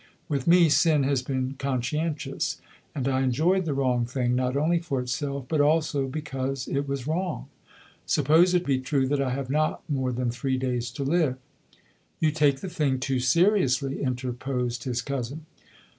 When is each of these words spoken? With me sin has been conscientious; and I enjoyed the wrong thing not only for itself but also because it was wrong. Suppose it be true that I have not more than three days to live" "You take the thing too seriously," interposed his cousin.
With 0.27 0.47
me 0.47 0.67
sin 0.67 1.03
has 1.03 1.21
been 1.21 1.53
conscientious; 1.59 2.59
and 2.95 3.07
I 3.07 3.21
enjoyed 3.21 3.65
the 3.65 3.75
wrong 3.75 4.03
thing 4.07 4.33
not 4.35 4.57
only 4.57 4.79
for 4.79 4.99
itself 4.99 5.45
but 5.47 5.61
also 5.61 6.07
because 6.07 6.67
it 6.67 6.87
was 6.87 7.05
wrong. 7.05 7.49
Suppose 8.07 8.55
it 8.55 8.65
be 8.65 8.79
true 8.79 9.05
that 9.07 9.21
I 9.21 9.29
have 9.29 9.51
not 9.51 9.87
more 9.87 10.11
than 10.11 10.31
three 10.31 10.57
days 10.57 10.89
to 10.93 11.03
live" 11.03 11.37
"You 12.19 12.31
take 12.31 12.61
the 12.61 12.67
thing 12.67 12.97
too 12.99 13.19
seriously," 13.19 14.01
interposed 14.01 14.85
his 14.85 15.03
cousin. 15.03 15.45